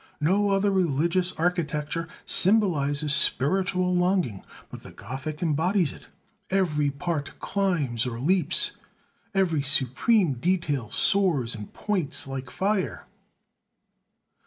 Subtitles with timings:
[0.19, 6.07] No other religious architecture symbolizes spiritual longing; but the Gothic embodies it.
[6.49, 8.71] Every part climbs or leaps;
[9.35, 13.05] every supreme detail soars and points like fire...."